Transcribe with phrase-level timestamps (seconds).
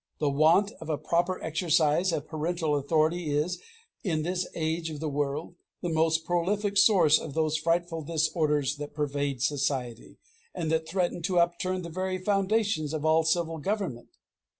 [0.19, 3.61] The want of a proper exercise of parental authority is,
[4.03, 8.95] in this age of the world, the most prolific source of those frightful disorders that
[8.95, 10.17] pervade society,
[10.55, 14.09] and that threaten to upturn the very foundations of all civil government.